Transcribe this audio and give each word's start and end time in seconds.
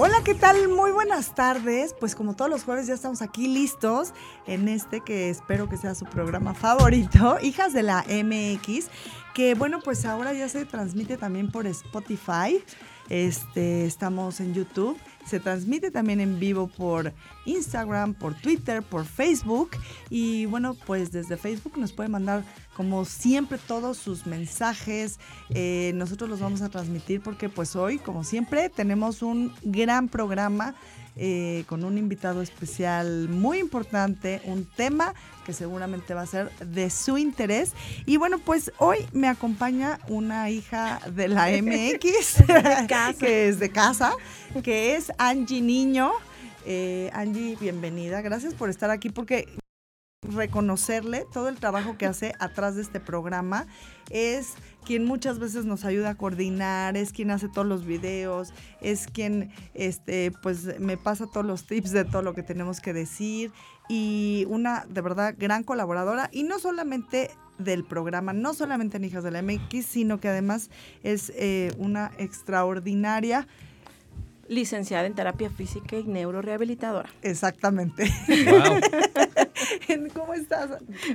Hola, 0.00 0.22
¿qué 0.24 0.36
tal? 0.36 0.68
Muy 0.68 0.92
buenas 0.92 1.34
tardes. 1.34 1.92
Pues 1.92 2.14
como 2.14 2.36
todos 2.36 2.48
los 2.48 2.62
jueves 2.62 2.86
ya 2.86 2.94
estamos 2.94 3.20
aquí 3.20 3.48
listos 3.48 4.14
en 4.46 4.68
este 4.68 5.00
que 5.00 5.28
espero 5.28 5.68
que 5.68 5.76
sea 5.76 5.96
su 5.96 6.04
programa 6.04 6.54
favorito, 6.54 7.36
Hijas 7.42 7.72
de 7.72 7.82
la 7.82 8.04
MX, 8.08 8.86
que 9.34 9.56
bueno, 9.56 9.80
pues 9.82 10.04
ahora 10.04 10.32
ya 10.34 10.48
se 10.48 10.64
transmite 10.66 11.16
también 11.16 11.50
por 11.50 11.66
Spotify. 11.66 12.62
Este, 13.08 13.86
estamos 13.86 14.40
en 14.40 14.54
YouTube 14.54 14.98
se 15.28 15.38
transmite 15.40 15.90
también 15.90 16.20
en 16.20 16.40
vivo 16.40 16.66
por 16.66 17.12
Instagram, 17.44 18.14
por 18.14 18.34
Twitter, 18.34 18.82
por 18.82 19.04
Facebook. 19.04 19.70
Y 20.10 20.46
bueno, 20.46 20.74
pues 20.74 21.12
desde 21.12 21.36
Facebook 21.36 21.76
nos 21.76 21.92
puede 21.92 22.08
mandar 22.08 22.44
como 22.74 23.04
siempre 23.04 23.58
todos 23.58 23.98
sus 23.98 24.26
mensajes. 24.26 25.20
Eh, 25.50 25.92
nosotros 25.94 26.30
los 26.30 26.40
vamos 26.40 26.62
a 26.62 26.70
transmitir 26.70 27.20
porque 27.20 27.48
pues 27.48 27.76
hoy, 27.76 27.98
como 27.98 28.24
siempre, 28.24 28.70
tenemos 28.70 29.22
un 29.22 29.52
gran 29.62 30.08
programa 30.08 30.74
eh, 31.20 31.64
con 31.66 31.84
un 31.84 31.98
invitado 31.98 32.42
especial 32.42 33.28
muy 33.28 33.58
importante, 33.58 34.40
un 34.44 34.64
tema 34.64 35.14
que 35.44 35.52
seguramente 35.52 36.14
va 36.14 36.22
a 36.22 36.26
ser 36.26 36.50
de 36.58 36.90
su 36.90 37.18
interés. 37.18 37.72
Y 38.06 38.18
bueno, 38.18 38.38
pues 38.38 38.72
hoy 38.78 38.98
me 39.12 39.28
acompaña 39.28 39.98
una 40.08 40.48
hija 40.50 41.00
de 41.12 41.26
la 41.28 41.48
MX, 41.62 42.44
que 43.18 43.48
es 43.48 43.58
de 43.58 43.70
casa, 43.70 44.12
que 44.62 44.94
es 44.94 45.12
Angie 45.18 45.60
Niño. 45.60 46.12
Eh, 46.64 47.10
Angie, 47.12 47.56
bienvenida. 47.60 48.20
Gracias 48.20 48.54
por 48.54 48.70
estar 48.70 48.90
aquí 48.90 49.10
porque 49.10 49.48
reconocerle 50.22 51.26
todo 51.32 51.48
el 51.48 51.56
trabajo 51.56 51.96
que 51.96 52.06
hace 52.06 52.34
atrás 52.40 52.74
de 52.76 52.82
este 52.82 53.00
programa. 53.00 53.66
Es 54.10 54.54
quien 54.84 55.04
muchas 55.04 55.38
veces 55.38 55.64
nos 55.64 55.84
ayuda 55.84 56.10
a 56.10 56.14
coordinar, 56.16 56.96
es 56.96 57.12
quien 57.12 57.30
hace 57.30 57.48
todos 57.48 57.66
los 57.66 57.84
videos, 57.84 58.52
es 58.80 59.06
quien 59.06 59.50
este, 59.74 60.32
pues 60.42 60.78
me 60.80 60.96
pasa 60.96 61.26
todos 61.26 61.46
los 61.46 61.66
tips 61.66 61.92
de 61.92 62.04
todo 62.04 62.22
lo 62.22 62.34
que 62.34 62.42
tenemos 62.42 62.80
que 62.80 62.92
decir 62.92 63.52
y 63.88 64.46
una 64.48 64.86
de 64.88 65.00
verdad 65.00 65.34
gran 65.38 65.62
colaboradora 65.62 66.30
y 66.32 66.42
no 66.42 66.58
solamente 66.58 67.30
del 67.58 67.84
programa, 67.84 68.32
no 68.32 68.54
solamente 68.54 68.96
en 68.96 69.04
Hijas 69.04 69.24
de 69.24 69.30
la 69.30 69.42
MX, 69.42 69.84
sino 69.84 70.20
que 70.20 70.28
además 70.28 70.70
es 71.02 71.32
eh, 71.36 71.72
una 71.78 72.12
extraordinaria 72.18 73.46
licenciada 74.48 75.06
en 75.06 75.14
terapia 75.14 75.50
física 75.50 75.96
y 75.96 76.04
neurorehabilitadora. 76.04 77.10
Exactamente. 77.22 78.10
¿Cómo 80.14 80.34
estás? 80.34 80.70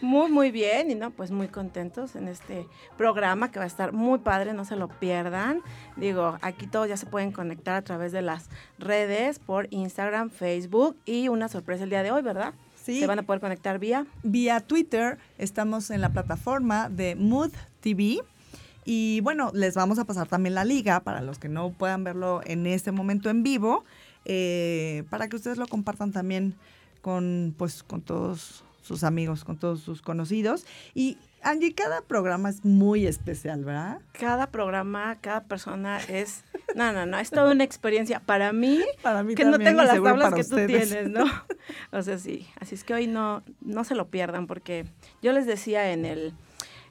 Muy, 0.00 0.30
muy 0.30 0.50
bien 0.50 0.90
y 0.90 0.94
no, 0.94 1.10
pues 1.10 1.30
muy 1.30 1.48
contentos 1.48 2.16
en 2.16 2.28
este 2.28 2.66
programa 2.96 3.50
que 3.50 3.58
va 3.58 3.64
a 3.64 3.68
estar 3.68 3.92
muy 3.92 4.18
padre, 4.18 4.52
no 4.52 4.64
se 4.64 4.76
lo 4.76 4.88
pierdan. 4.88 5.62
Digo, 5.96 6.38
aquí 6.42 6.66
todos 6.66 6.88
ya 6.88 6.96
se 6.96 7.06
pueden 7.06 7.32
conectar 7.32 7.74
a 7.74 7.82
través 7.82 8.12
de 8.12 8.22
las 8.22 8.48
redes 8.78 9.38
por 9.38 9.68
Instagram, 9.70 10.30
Facebook 10.30 10.96
y 11.04 11.28
una 11.28 11.48
sorpresa 11.48 11.84
el 11.84 11.90
día 11.90 12.02
de 12.02 12.10
hoy, 12.10 12.22
¿verdad? 12.22 12.54
Sí. 12.82 13.00
Se 13.00 13.06
van 13.06 13.18
a 13.18 13.22
poder 13.22 13.40
conectar 13.40 13.78
vía. 13.78 14.06
Vía 14.22 14.60
Twitter, 14.60 15.18
estamos 15.36 15.90
en 15.90 16.00
la 16.00 16.10
plataforma 16.10 16.88
de 16.88 17.14
Mood 17.16 17.52
TV. 17.80 18.18
Y 18.84 19.20
bueno, 19.20 19.50
les 19.52 19.74
vamos 19.74 19.98
a 19.98 20.06
pasar 20.06 20.28
también 20.28 20.54
la 20.54 20.64
liga 20.64 21.00
para 21.00 21.20
los 21.20 21.38
que 21.38 21.50
no 21.50 21.72
puedan 21.72 22.04
verlo 22.04 22.40
en 22.46 22.66
este 22.66 22.90
momento 22.90 23.28
en 23.28 23.42
vivo, 23.42 23.84
eh, 24.24 25.04
para 25.10 25.28
que 25.28 25.36
ustedes 25.36 25.58
lo 25.58 25.66
compartan 25.66 26.12
también 26.12 26.54
con, 27.00 27.54
pues, 27.56 27.82
con 27.82 28.02
todos 28.02 28.64
sus 28.82 29.04
amigos, 29.04 29.44
con 29.44 29.58
todos 29.58 29.80
sus 29.80 30.02
conocidos. 30.02 30.64
Y 30.94 31.18
Angie, 31.42 31.74
cada 31.74 32.00
programa 32.02 32.48
es 32.48 32.64
muy 32.64 33.06
especial, 33.06 33.64
¿verdad? 33.64 34.00
Cada 34.12 34.50
programa, 34.50 35.16
cada 35.20 35.44
persona 35.44 36.00
es, 36.08 36.44
no, 36.74 36.92
no, 36.92 37.06
no, 37.06 37.18
es 37.18 37.30
toda 37.30 37.52
una 37.52 37.64
experiencia 37.64 38.20
para 38.20 38.52
mí, 38.52 38.80
para 39.02 39.22
mí 39.22 39.34
que 39.34 39.44
no 39.44 39.58
tengo 39.58 39.82
las 39.82 40.02
tablas 40.02 40.34
que 40.34 40.44
tú 40.44 40.56
tienes, 40.66 41.08
¿no? 41.10 41.24
O 41.92 42.02
sea, 42.02 42.18
sí, 42.18 42.46
así 42.60 42.74
es 42.74 42.82
que 42.82 42.94
hoy 42.94 43.06
no, 43.06 43.42
no 43.60 43.84
se 43.84 43.94
lo 43.94 44.08
pierdan 44.08 44.46
porque 44.46 44.86
yo 45.22 45.32
les 45.32 45.46
decía 45.46 45.92
en 45.92 46.04
el 46.04 46.32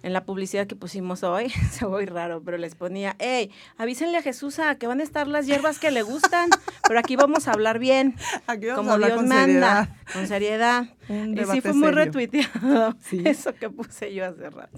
en 0.03 0.13
la 0.13 0.25
publicidad 0.25 0.67
que 0.67 0.75
pusimos 0.75 1.23
hoy, 1.23 1.49
se 1.71 1.85
muy 1.85 2.05
raro, 2.05 2.41
pero 2.43 2.57
les 2.57 2.75
ponía, 2.75 3.15
hey, 3.19 3.51
avísenle 3.77 4.17
a 4.17 4.21
Jesús 4.21 4.59
a 4.59 4.75
que 4.75 4.87
van 4.87 4.99
a 4.99 5.03
estar 5.03 5.27
las 5.27 5.47
hierbas 5.47 5.79
que 5.79 5.91
le 5.91 6.01
gustan, 6.01 6.49
pero 6.87 6.99
aquí 6.99 7.15
vamos 7.15 7.47
a 7.47 7.51
hablar 7.51 7.79
bien, 7.79 8.15
aquí 8.47 8.67
como 8.75 8.97
Dios 8.97 9.11
con 9.11 9.27
manda, 9.27 9.85
seriedad. 9.85 9.89
con 10.13 10.27
seriedad. 10.27 10.85
Un 11.09 11.37
y 11.37 11.45
sí 11.45 11.61
fue 11.61 11.73
muy 11.73 11.91
retuiteado 11.91 12.93
eso 13.23 13.55
que 13.55 13.69
puse 13.69 14.13
yo 14.13 14.25
hace 14.25 14.49
rato. 14.49 14.77